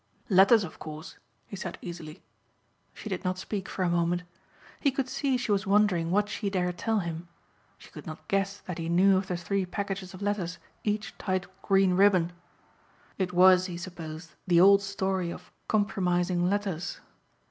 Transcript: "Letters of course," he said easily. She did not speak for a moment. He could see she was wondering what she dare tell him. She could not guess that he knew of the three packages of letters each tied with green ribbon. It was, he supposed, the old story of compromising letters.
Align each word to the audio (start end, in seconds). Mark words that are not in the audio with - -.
"Letters 0.29 0.63
of 0.63 0.79
course," 0.79 1.19
he 1.47 1.55
said 1.55 1.77
easily. 1.79 2.23
She 2.95 3.07
did 3.07 3.23
not 3.23 3.37
speak 3.37 3.69
for 3.69 3.83
a 3.83 3.87
moment. 3.91 4.23
He 4.79 4.89
could 4.89 5.07
see 5.07 5.37
she 5.37 5.51
was 5.51 5.67
wondering 5.67 6.09
what 6.09 6.27
she 6.27 6.49
dare 6.49 6.73
tell 6.73 7.01
him. 7.01 7.27
She 7.77 7.91
could 7.91 8.07
not 8.07 8.27
guess 8.27 8.61
that 8.61 8.79
he 8.79 8.89
knew 8.89 9.15
of 9.17 9.27
the 9.27 9.37
three 9.37 9.63
packages 9.63 10.15
of 10.15 10.23
letters 10.23 10.57
each 10.83 11.15
tied 11.19 11.45
with 11.45 11.61
green 11.61 11.93
ribbon. 11.93 12.31
It 13.19 13.31
was, 13.31 13.67
he 13.67 13.77
supposed, 13.77 14.31
the 14.47 14.59
old 14.59 14.81
story 14.81 15.29
of 15.29 15.51
compromising 15.67 16.49
letters. 16.49 16.99